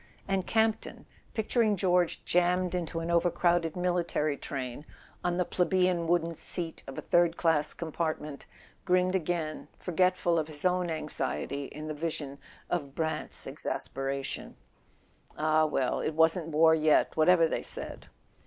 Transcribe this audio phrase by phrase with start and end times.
[0.27, 1.05] And Campton,
[1.35, 4.83] picturing George jammed into an overcrowded military train,
[5.23, 8.47] on the plebeian wooden seat of a third class compartment,
[8.83, 14.55] grinned again, forgetful of his own anxiety in the vision of Brant's exasperation.
[15.37, 18.07] Ah, well, it wasn't war yet, whatever they said!